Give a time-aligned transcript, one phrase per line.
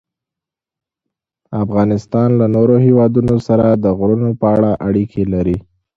[1.63, 5.57] افغانستان له نورو هېوادونو سره د غرونو په اړه اړیکې لري.